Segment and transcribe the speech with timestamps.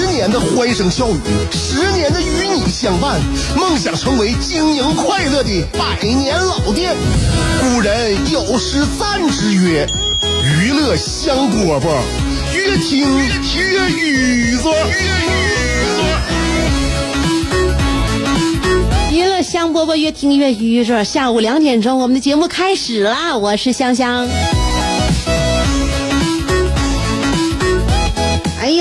[0.00, 1.18] 十年的欢声笑语，
[1.52, 3.20] 十年的与你相伴，
[3.54, 6.96] 梦想成为经营快乐的百年老店。
[7.60, 9.86] 古人有诗赞之曰
[10.42, 11.98] ：“娱乐香饽饽，
[12.54, 14.70] 越听越雨子。”
[19.12, 21.04] 娱乐香饽饽越听越愚着。
[21.04, 24.26] 下午两点钟，我们的节目开始了，我是香香。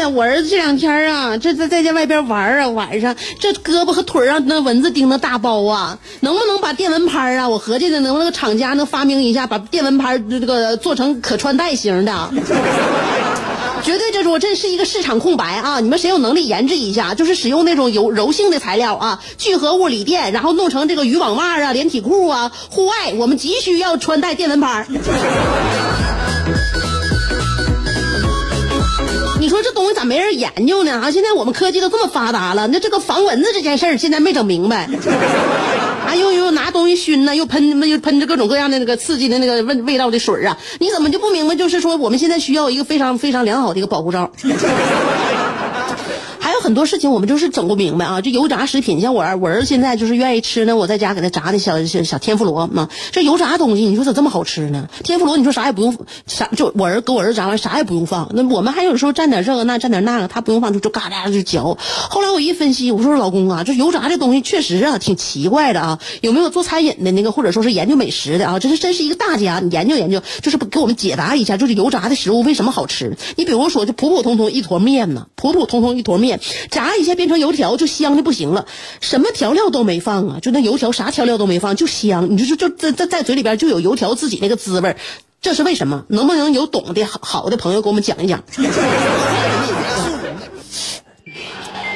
[0.07, 7.47] 我儿子这两天啊，这在在家外边玩啊，晚上这胳膊和腿上那蚊子叮的大包啊，能不能把电蚊拍啊？
[7.49, 12.29] 我合计的能不能厂家能发明一下，把电蚊拍这个做成可穿戴型的。
[13.81, 15.79] 绝对这说这是一个市场空白啊！
[15.79, 17.13] 你们谁有能力研制一下？
[17.13, 24.85] 就是使用那种柔柔性的材料啊，聚合物锂电，然后弄成这个渔网袜啊、连体裤啊，户外我们急需要穿戴电蚊拍。
[29.49, 30.91] 你说这东西咋没人研究呢？
[30.91, 34.87] 啊，现在我们科技都这么发达了，那这个防蚊子这件事儿现在没整明白。
[36.05, 41.55] 啊，又又拿东西熏呢，又喷又喷着各种各样的那个刺激的那个味味道的水啊，你怎么就不明白？
[41.55, 44.31] 就是说我们现在需要一个非常非常良好的一个保护罩。
[46.69, 48.21] 很多事情我们就是整不明白啊！
[48.21, 52.89] 这油炸食品，像我儿我儿子现在就是愿意吃呢，我在家给他炸的小小小天妇罗嘛。
[53.11, 54.87] 这油炸东西，你说咋这么好吃呢？
[55.03, 58.29] 天妇罗，你说啥也不用，啥就我儿给我儿子炸完啥也不用放。
[58.35, 61.75] 那我们还有时候蘸点这个那蘸点那个，他不用放就就嘎嘎就嚼。
[62.11, 65.99] 后来我一分析，我说老公啊，这油炸这东西确实啊挺奇怪的啊。
[66.21, 68.59] 有没有做餐饮的那个，或者说是研究美食的啊？
[68.59, 73.17] 这是真是一个大家，你研究研究，就是给我们解答一下，就是油炸的食物为什么好吃？
[73.37, 76.39] 你比如说，就普普通通一坨面呢，普普通通一坨面。
[76.69, 78.65] 炸一下变成油条就香的不行了，
[79.01, 84.95] 什么调料都没放啊，就那油条啥调料都没放就香，你就就在在在嘴里边就有油条自己那个滋味
[85.41, 86.03] 这是为什么？
[86.09, 88.43] 能不能有懂的好好的朋友给我们讲一讲？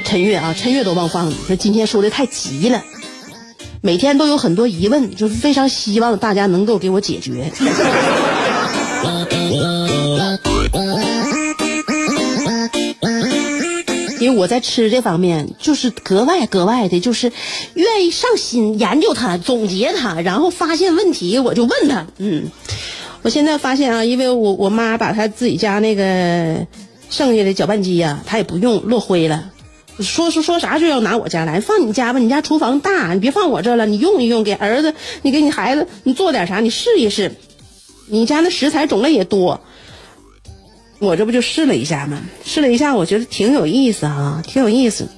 [0.05, 2.83] 陈月啊，陈月都忘放了，说今天说的太急了，
[3.81, 7.51] 每天都有很多疑问，就是非常希望大家能够给我解决。
[14.23, 17.33] 因为我在吃这方面就是格外格外的，就是
[17.73, 22.07] 愿意上心研究它、总结它，然后发现问题我就问他。
[22.19, 22.49] 嗯，
[23.21, 26.65] 我现在发现啊，因为我我妈把她自己家那个
[27.09, 29.51] 剩下的搅拌机呀，她也不用落灰了，
[29.99, 37.35] 说说说啥就要拿我家来，放你家吧，你家厨房大，你别放我这了，你用一用，给儿子，你给你孩子，你做点啥，你试一试，
[38.07, 39.59] 你家那食材种类也多。
[40.99, 42.21] 我这不就试了一下吗？
[42.45, 45.09] 试了一下，我觉得挺有意思啊，挺有意思。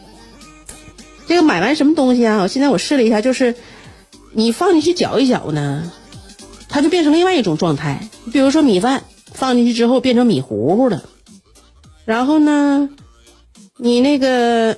[1.28, 2.42] 这个买完什么东西啊？
[2.42, 3.56] 我现在我试了一下，就是
[4.32, 5.92] 你放进去搅一搅呢，
[6.70, 8.08] 它就变成另外一种状态。
[8.32, 9.04] 比如说米饭
[9.34, 11.04] 放进去之后变成米糊糊的，
[12.06, 12.90] 然后呢，
[13.78, 14.76] 你那个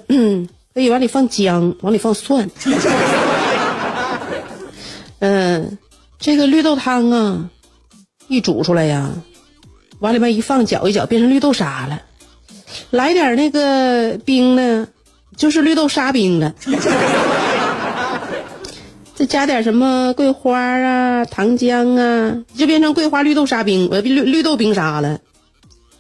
[0.73, 2.49] 可以往里放姜，往里放蒜。
[5.19, 5.77] 嗯，
[6.19, 7.49] 这个绿豆汤啊，
[8.27, 9.11] 一煮出来呀。
[9.99, 12.01] 往里面一放，搅一搅，变成绿豆沙了。
[12.91, 14.87] 来点那个冰呢，
[15.35, 16.53] 就是绿豆沙冰了。
[19.15, 25.19] 再加点什么桂花啊、糖浆啊，就变成桂花绿豆沙冰，呃，绿绿豆冰沙了。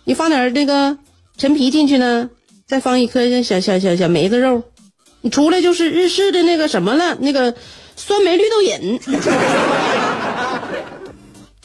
[0.03, 0.97] 你放点那个
[1.35, 2.29] 陈皮进去呢，
[2.67, 4.61] 再放一颗小小小小梅子肉，
[5.21, 7.55] 你出来就是日式的那个什么了，那个
[7.95, 8.99] 酸梅绿豆饮。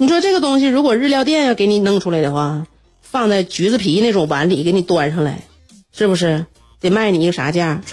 [0.03, 2.67] 你说这个东西，如果日料店要给你弄出来的话，
[3.03, 5.45] 放在橘子皮那种碗里给你端上来，
[5.93, 6.45] 是不是
[6.81, 7.81] 得卖你一个啥价？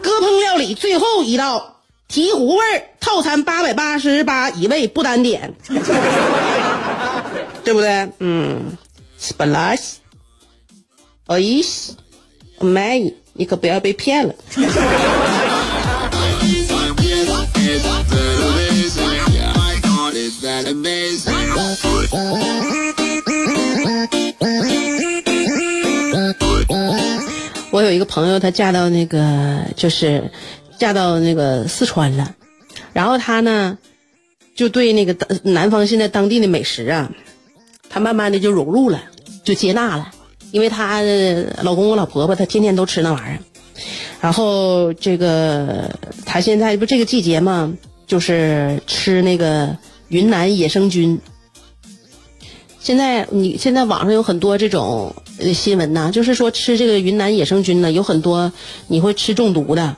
[0.00, 2.62] 鸽烹料理最后一道醍醐味
[2.98, 5.52] 套餐八百八十八一位不单点，
[7.62, 8.08] 对不对？
[8.20, 8.74] 嗯，
[9.36, 9.78] 本来，
[11.26, 11.38] 哎，
[12.60, 12.98] 卖
[13.34, 14.34] 你可不要被骗了。
[27.70, 30.30] 我有一个朋友，她嫁到那个就是
[30.78, 32.34] 嫁到那个四川了，
[32.94, 33.76] 然后她呢
[34.54, 37.12] 就对那个南方现在当地的美食啊，
[37.90, 39.02] 她慢慢的就融入了，
[39.44, 40.10] 就接纳了。
[40.52, 41.02] 因为她
[41.62, 43.38] 老公我老婆婆她天天都吃那玩意儿，
[44.22, 45.90] 然后这个
[46.24, 47.70] 她现在不这个季节嘛，
[48.06, 49.76] 就是吃那个
[50.08, 51.20] 云南野生菌。
[52.78, 55.14] 现在你现在网上有很多这种
[55.52, 58.52] 新闻呐，就是说吃这个云南野生菌呢，有很多
[58.86, 59.96] 你会吃中毒的。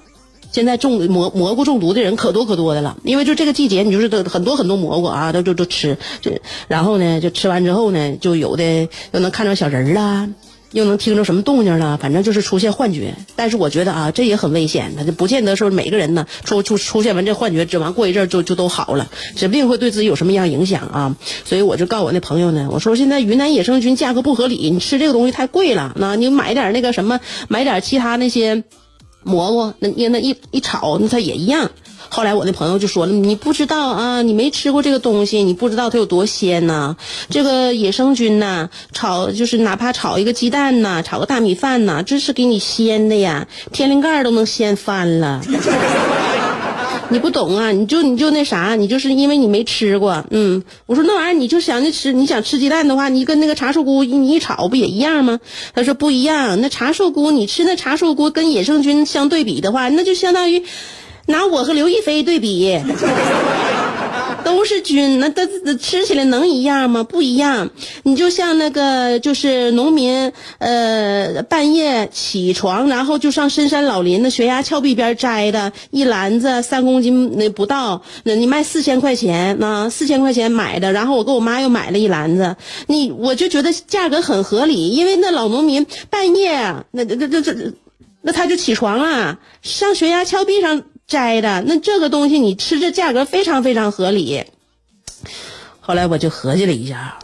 [0.51, 10.27] 现在中蘑蘑菇中毒的人可多可多的了，因为就这个季节，你就是很多很多蘑菇啊，都都都吃，这然后呢，就吃完之后呢，就有的就能看着小人儿啦，
[10.73, 13.15] 又能听着什么动静了，反正就是出现幻觉。
[13.37, 21.17] 但是我觉得啊，这也很危险，他就不见得说每个人呢出出出现完这幻觉，指完过一阵就就都好了，指不定会对自己有什么样影响啊。
[21.44, 28.64] 所以我就告我那朋友呢，我说现在云南野生菌价格不合理，你吃这个东西太贵了，那你买点那个什么，买点其他那些。
[29.29, 31.71] 蘑菇，那那那一一炒，那它也一样。
[32.11, 36.97] 后来我那朋友就说了：“你不知道啊，你没吃过这个东西，你不知道它有多鲜呐。
[37.29, 45.43] 这个野生菌呐，炒就是哪怕炒一个鸡蛋呐，炒个大米饭呐，这是给你鲜的呀，天灵盖都能鲜翻了。”
[47.11, 55.41] 你不懂啊，你就你就那啥，你就是因为你没吃过，嗯，我说那玩意儿你就想着吃，你想吃鸡蛋的话，你跟那个茶树菇你一炒不也一样吗？
[55.75, 60.63] 他说不一样，那茶树菇你吃那茶树菇跟野生菌相对比的话，那就相当于
[61.27, 62.79] 拿我和刘亦菲对比。
[64.49, 65.47] 都是菌，那它
[65.79, 67.03] 吃起来能一样吗？
[67.03, 67.71] 不一样。
[68.05, 82.56] 你就像那个，就是农民，呃，半夜起床，然后就上深山老林的悬崖峭壁边摘的一篮子三公斤那不到，那你卖四千块钱，那四千块钱买的，然后我跟我妈又买了一篮子，
[82.87, 86.56] 你我就觉得价格很合理，因为那老农民半夜，
[86.93, 87.55] 那那那这，
[88.23, 90.83] 那他就起床了，上悬崖峭壁上。
[91.09, 94.45] 摘的那这个东西，你吃这价格非常非常合理。
[95.81, 97.19] 后来我就合计了一下，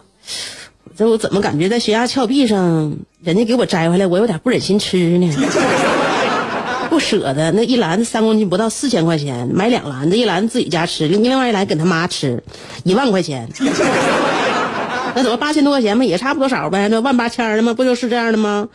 [0.97, 5.31] 这我怎么感觉在悬崖峭壁上，人家给我摘回来，我有点不忍心吃呢？
[6.89, 12.43] 不舍得，那一篮子三公斤不到，四千块钱买两篮子，一篮子自己家吃，另外一篮给他妈吃，
[12.85, 13.49] 一万块钱。
[15.17, 16.89] 那怎么八千多块钱嘛，也差不多少呗？
[16.89, 17.75] 那万八千的嘛？
[17.75, 18.69] 不就是这样的吗？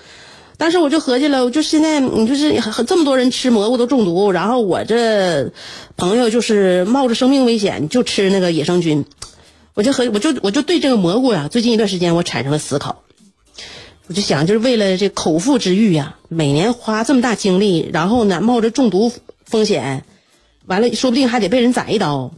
[0.60, 5.54] 但是我就合计了，我就现在你就是这么多人吃蘑菇都中毒，然后我这
[5.96, 9.06] 朋友就是冒着生命危险就吃那个野生菌，
[9.74, 13.04] 我就和我就我就对这个蘑菇呀，最近一段时间我产生了思考，
[14.08, 19.14] 我就想就是为了这口腹之欲呀，每年花这么大精力，然后呢冒着中毒
[19.46, 20.04] 风险，
[20.66, 22.34] 完了说不定还得被人宰一刀，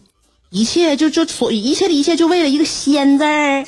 [0.52, 3.66] 一切就就所一切的一切就为了一个鲜字儿。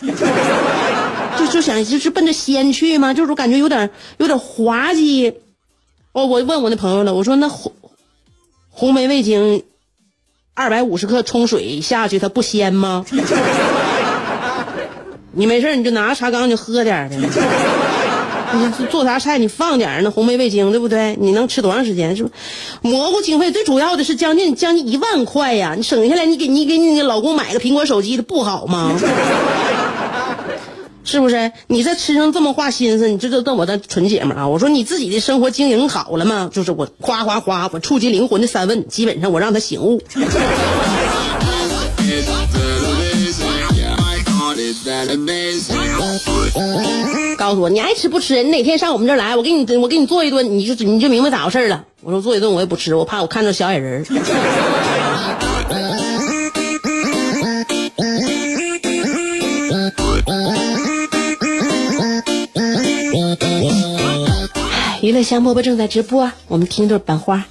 [1.37, 3.13] 就就想就是奔着鲜去吗？
[3.13, 5.33] 就是感觉有点有点滑稽。
[6.11, 7.73] 哦，我问我那朋友了，我说那红
[8.69, 9.63] 红梅味精
[10.53, 13.05] 二百五十克冲水下去，它不鲜吗？
[15.35, 17.17] 你没事你就拿茶缸就喝点的。
[18.55, 21.17] 你做啥菜你放点那红梅味精，对不对？
[21.19, 22.15] 你能吃多长时间？
[22.15, 22.29] 是不？
[22.87, 25.73] 蘑菇经费最主要的是将近将近一万块呀！
[25.75, 28.91] 你省下来，你给你给你老公买个苹果手机的不好吗？
[31.03, 31.51] 是不是？
[31.67, 34.47] 你这吃上这么花心思，你这都瞪我的纯姐们啊！
[34.47, 36.49] 我说你自己的生活经营好了吗？
[36.51, 40.01] 就是我夸夸夸，我触及灵魂的三问，基本上我让他醒悟。
[47.37, 48.43] 告诉我你爱吃不吃？
[48.43, 51.85] 你哪天上我们这儿来，我给你我给你做一顿，你就你就明白咋回事了。
[52.01, 54.05] 我说做一顿我也不吃，我怕我看着小矮人。
[65.03, 67.43] 娱乐香饽饽正在直播，我们听段版花。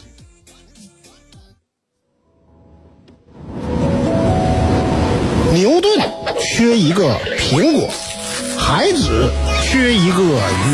[5.52, 6.00] 牛顿
[6.40, 7.90] 缺一个苹果，
[8.56, 9.30] 孩子
[9.62, 10.22] 缺一个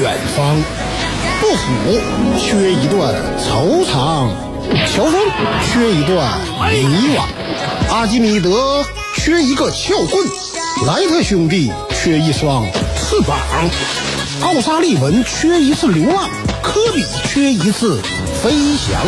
[0.01, 0.57] 远方，
[1.41, 1.99] 杜甫
[2.39, 4.31] 缺一段惆怅，
[4.87, 5.15] 乔峰
[5.67, 6.39] 缺一段
[6.71, 7.25] 迷惘，
[7.91, 8.85] 阿基米德
[9.17, 10.25] 缺一个撬棍，
[10.87, 12.65] 莱特兄弟缺一双
[12.97, 13.37] 翅膀，
[14.43, 16.31] 奥沙利文缺一次流浪。
[16.63, 18.01] 科比缺一次
[18.43, 19.01] 飞翔，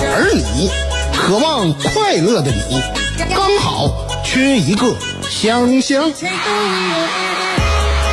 [0.00, 0.70] 而你
[1.14, 2.82] 渴望快乐的你，
[3.34, 4.94] 刚好缺一个
[5.30, 6.12] 香香。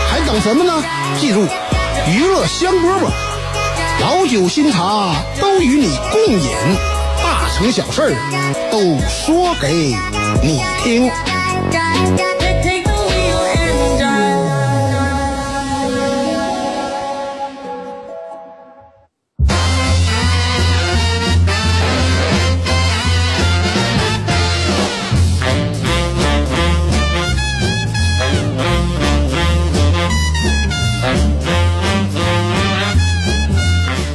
[0.09, 0.83] 还等什么呢？
[1.19, 1.47] 记住，
[2.07, 3.09] 娱乐香饽饽，
[4.01, 6.49] 老酒新茶都与你共饮，
[7.21, 8.11] 大成小事儿
[8.71, 9.95] 都说给
[10.43, 11.11] 你听。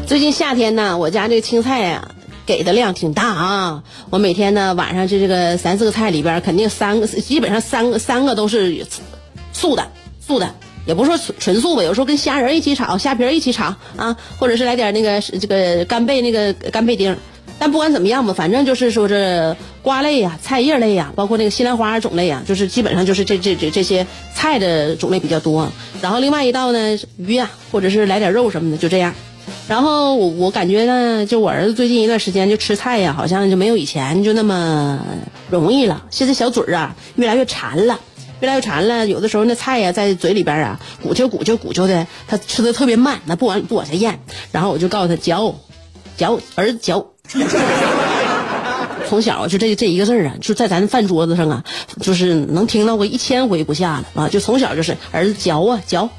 [0.07, 2.09] 最近夏天呢，我家这个青菜呀、
[2.45, 3.83] 给的量挺大啊。
[4.11, 8.87] 我每天呢晚上这这个三四个菜里边，肯定三个，基本上三个三个都是
[9.55, 9.89] 素的，
[10.21, 10.55] 素的。
[10.87, 17.17] 也不说纯纯素吧，有时候跟虾仁一起炒，虾皮一起炒啊，或者是来点那个这个干贝那个干贝丁。
[17.59, 25.73] 但不管怎么样吧，反正就是说这瓜类呀、菜叶类呀，包括那个西兰花种类呀，就是基本上就是这这这这些菜的种类比较多。
[26.03, 29.15] 然后另外一道呢，鱼呀，或者是来点肉什么的，就这样。
[29.69, 35.01] 然后我我感觉呢，就我儿子最近一段时间就吃菜呀，好像就没有以前就那么
[35.51, 36.05] 容易了。
[36.11, 37.99] 现在小嘴儿啊，越来越馋了。
[38.41, 44.21] 越来越馋了，有的时候那菜呀在嘴里边啊鼓秋鼓秋鼓秋的，他吃的特别慢，他不往不往下咽。
[44.53, 45.55] 然后我就告诉他嚼，
[46.19, 47.07] 嚼儿子嚼。
[49.09, 51.65] 从小就这这一个字儿啊，就在咱饭桌子上啊，
[52.01, 54.29] 就是能听到过一千回不下了啊！
[54.29, 56.11] 就从小就是儿子嚼啊嚼。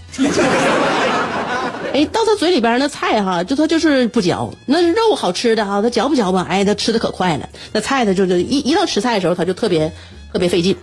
[1.96, 4.54] 哎，到他嘴里边那菜哈，就他就是不嚼。
[4.66, 6.46] 那肉好吃的哈，他嚼不嚼吧？
[6.50, 7.48] 哎，他吃的可快了。
[7.72, 9.94] 那菜他就就一一到吃菜的时候，他就特别
[10.34, 10.76] 特别费劲。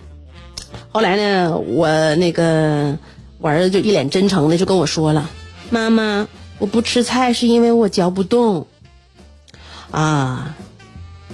[0.89, 2.97] 后来呢，我那个
[3.37, 5.29] 我儿子就一脸真诚的就跟我说了
[5.69, 6.27] ：“妈妈，
[6.57, 8.65] 我不吃菜是因为我嚼不动。”
[9.91, 10.55] 啊，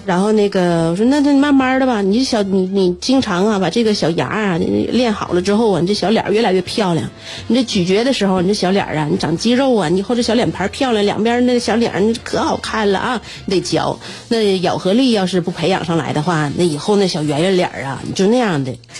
[0.06, 7.08] 然后那个我说：“那那慢慢的吧，你这小你你经常啊把这个小牙啊练好了之后啊，你这小脸越来越漂亮。
[7.46, 13.22] 你这咀嚼的时候，你这小脸啊，你长肌肉啊，你以后这小脸盘漂亮，两边那小脸可好看了啊！
[13.46, 18.76] 你得嚼，那咬合力要是不培养上来的话，那以后那小圆圆脸啊，你就那样的。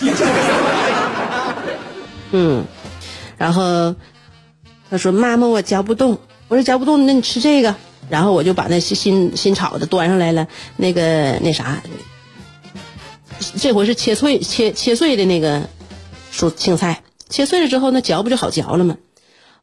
[2.30, 2.64] 嗯，
[3.36, 3.96] 然后
[4.88, 6.16] 他说：“妈妈，我嚼不动。”
[6.46, 7.74] 我说：“嚼不动，那你吃这个。”
[8.10, 11.82] 然后我就把那新新新炒的端上来了，那个那啥，
[13.56, 15.62] 这回是切碎切切碎的那个
[16.32, 18.96] 蔬青菜，切碎了之后，那嚼不就好嚼了吗？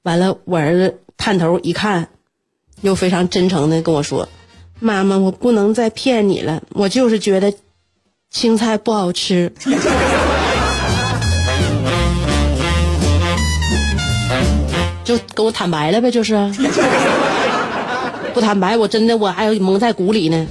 [0.03, 2.07] 完了，我儿子探头一看，
[2.81, 4.29] 又非常真诚的跟我说
[4.79, 7.53] ：“妈妈，我不能再骗你了，我就是觉得
[8.29, 9.51] 青菜不好吃。”
[15.03, 16.35] 就跟我坦白了呗，就是
[18.37, 20.45] 不坦白，我真的我还蒙在鼓里呢。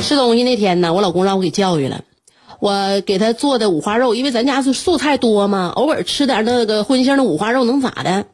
[0.00, 2.02] 吃东西那天呢，我老公让我给教育了，
[2.60, 8.26] 我给他做的五花肉，因为咱家是素菜多嘛，偶尔吃点那个荤腥的五花肉能咋的？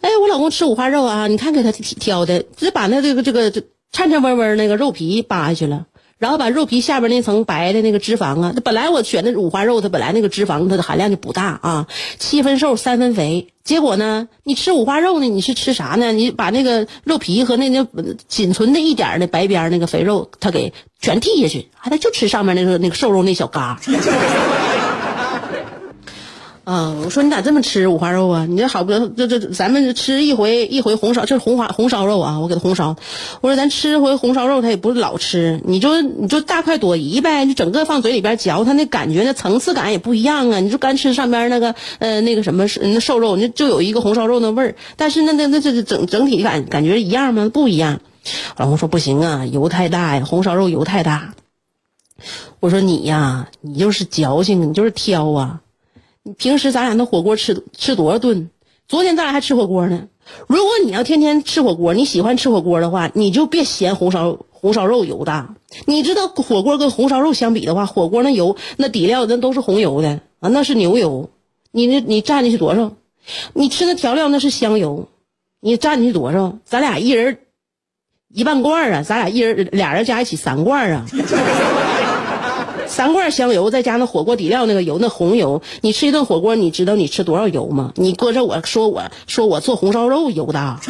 [0.00, 3.60] 哎，我老公吃五花肉啊，你看给他挑的，只把那这个这个这
[3.92, 5.84] 颤颤巍巍那个肉皮扒下去了。
[6.18, 11.86] 然后把肉皮下边那层白的那个脂肪啊，它本来我选的五花肉，它本来那个脂肪它的含量就不大啊，
[12.18, 13.48] 七分瘦三分肥。
[13.62, 16.10] 结果呢，你吃五花肉呢，你是吃啥呢？
[16.12, 17.86] 你把那个肉皮和那那
[18.26, 23.78] 仅存的一点的白边那个肥肉，它给全剔下去，还得就吃上面那个那个瘦肉那小嘎。
[26.68, 26.94] 啊！
[27.02, 28.44] 我说你咋这么吃五花肉啊？
[28.44, 32.40] 你这好不这这咱们吃一回一回红烧，这是红花红烧肉啊！
[32.40, 32.94] 我给他红烧。
[33.40, 40.60] 我说咱吃回红烧肉，他也不是老吃，你就你就大快朵颐呗，你整个放嘴里边嚼，它那感觉那层次感也不一样啊！
[40.60, 47.50] 你就干吃上边那个呃那个什么那瘦肉，那就有一个红烧肉那味儿，但是那那那这整整体感感觉一样吗？
[47.50, 48.00] 不一样。
[48.58, 51.32] 老公说不行啊，油太大呀，红烧肉油太大。
[52.60, 55.60] 我说你呀，你就是矫情，你就是挑啊。
[56.36, 58.50] 平时咱俩那火锅吃吃多少顿？
[58.86, 60.08] 昨天咱俩还吃火锅呢。
[60.46, 65.54] 如果你要天天吃火锅，你喜欢吃火锅的话，你就别嫌红烧红烧肉油大。
[65.86, 71.30] 你知道火锅跟红烧肉相比的话，火锅那油那底料那都是红油的啊，那是牛油。
[71.70, 72.92] 你那你蘸进去多少？
[73.52, 75.08] 你吃那调料那是香油，
[75.60, 76.58] 你蘸进去多少？
[76.64, 77.40] 咱俩一人
[78.32, 81.06] 一半罐啊，咱俩一人俩人加一起三罐啊。
[82.88, 87.92] 三罐香油，再加那火锅底料那个油，那红油，你吃一顿火锅，你知道你吃多少油吗？
[87.94, 90.80] 你搁这我说我说我做红烧肉油大，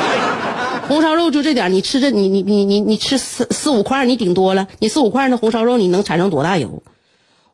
[0.88, 6.82] 红烧肉就这点，你吃这你你你你你吃四四五块，你顶多了，你四五块那红烧肉你能产生多大油？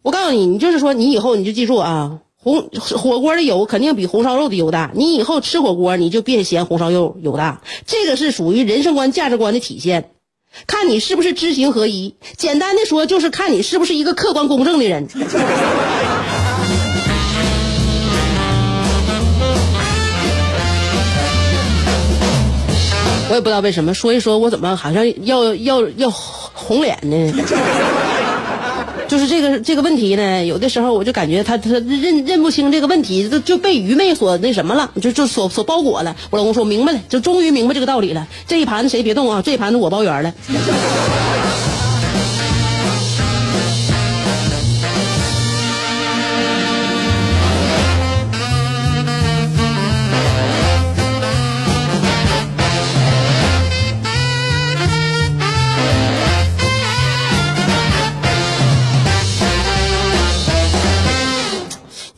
[0.02, 10.11] 我告诉你，你就是说你以后你就记住啊，红火锅的油肯定比红烧肉的油大，你以后吃火锅你就别嫌红烧肉油大，这个是属于人生观价值观的体现。
[10.66, 15.08] 看你是不是知行合一，简单的说就是看你是不是一个客观公正的人。
[23.30, 27.32] 我也不知道为什么，说一说我怎么好像要要要红脸呢？
[29.14, 36.16] 就是这个这个问题呢，有的时候我就感觉他他认认不清这个问题，就就被愚昧所那什么了，就就所所包裹了。
[36.30, 38.26] 我老公说明白了，就终于明白这个道理了。
[38.49, 40.35] 这一盘子谁别动啊，这一盘子我包圆了。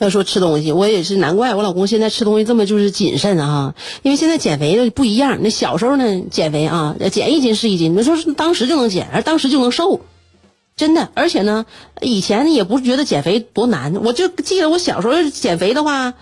[0.07, 5.39] 要说吃东西，我也是难怪我老公现在吃东西这么就是谨慎啊，因为现在减肥的不一样。
[5.41, 10.01] 那小时候呢，减肥啊，减一斤是一斤，你说当时就能减，而当时就能瘦，
[10.77, 11.11] 真的。
[11.15, 11.67] 而且呢，
[12.01, 16.15] 以前也不觉得减肥多难，我就记得我小时候减肥的话，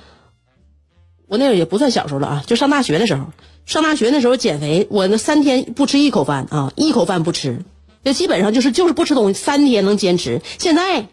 [1.28, 3.26] 我那会儿也不算小时候了啊，就上大学的时候，
[3.66, 7.60] 上大学那时候减肥，我那三天不吃一口饭啊，一口饭不吃，
[8.02, 10.40] 就基本上就是就是不吃东西，三天能坚持。
[10.58, 11.08] 现在。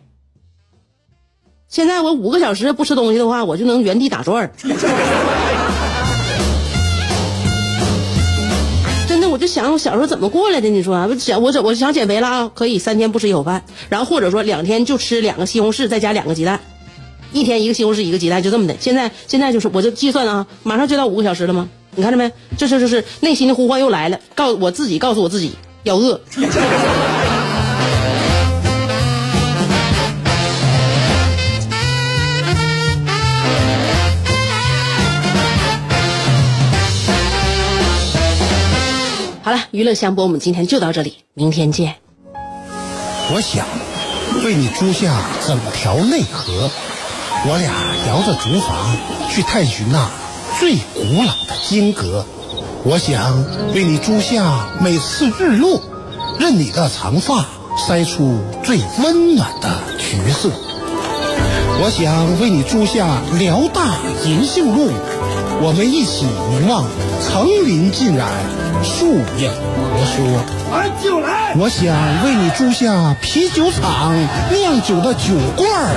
[1.71, 4.51] 现在我五个小时不吃东西的话，我就能原地打转儿。
[9.07, 10.67] 真的，我就想我小时候怎么过来的？
[10.67, 12.51] 你说，我想我我想减肥了啊？
[12.53, 16.59] 可以三天不吃一口饭，然后或者说两天就吃两个西红柿，再加两个鸡蛋，
[17.31, 18.75] 一天一个西红柿一个鸡蛋，就这么的。
[18.77, 21.69] 现在现在就是我就计算啊，马上就到五个小时了吗？
[21.95, 22.29] 你看着没？
[22.57, 26.19] 这这就是内心的呼唤又来了，告我自己告诉我自己要饿。
[39.51, 41.97] 好了，娱乐香饽我们今天就到这里，明天见。
[42.33, 43.65] 我想
[44.45, 46.71] 为你租下整条内河，
[47.45, 47.69] 我俩
[48.07, 50.09] 摇着竹筏去探寻那
[50.57, 52.25] 最古老的金阁。
[52.85, 53.43] 我想
[53.73, 55.81] 为你租下每次日落，
[56.39, 57.45] 任你的长发
[57.77, 60.49] 筛出最温暖的橘色。
[61.83, 64.93] 我想为你租下辽大银杏路，
[65.63, 66.85] 我们一起凝望
[67.21, 68.27] 层林尽染。
[68.83, 69.51] 树影
[69.93, 70.25] 婆娑，
[71.55, 71.93] 我想
[72.25, 74.11] 为你租下啤酒厂
[74.51, 75.93] 酿酒的酒罐儿，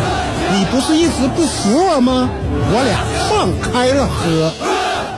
[0.53, 2.29] 你不是一直不服我吗？
[2.71, 4.53] 我俩放开了喝。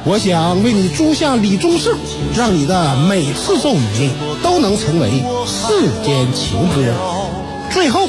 [0.05, 1.99] 我想为你租下李宗盛，
[2.37, 4.12] 让你的每次奏鸣
[4.44, 6.94] 都能成为世间情歌。
[7.73, 8.09] 最后，